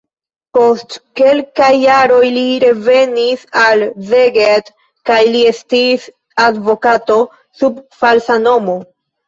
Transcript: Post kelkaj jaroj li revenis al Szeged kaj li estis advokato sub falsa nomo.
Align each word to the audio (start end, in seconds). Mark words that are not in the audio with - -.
Post 0.57 0.95
kelkaj 1.19 1.67
jaroj 1.81 2.21
li 2.37 2.45
revenis 2.65 3.45
al 3.65 3.85
Szeged 4.09 4.73
kaj 5.11 5.21
li 5.37 5.45
estis 5.53 6.11
advokato 6.49 7.23
sub 7.63 7.81
falsa 8.03 8.43
nomo. 8.51 8.79